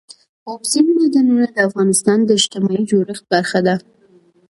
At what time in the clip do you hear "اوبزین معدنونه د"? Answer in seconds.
0.49-1.57